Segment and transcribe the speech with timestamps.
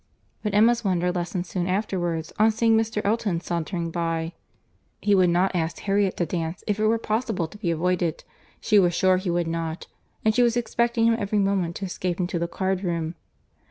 [0.41, 3.03] —But Emma's wonder lessened soon afterwards, on seeing Mr.
[3.05, 4.31] Elton sauntering about.
[4.99, 8.23] He would not ask Harriet to dance if it were possible to be avoided:
[8.59, 12.39] she was sure he would not—and she was expecting him every moment to escape into
[12.39, 13.13] the card room.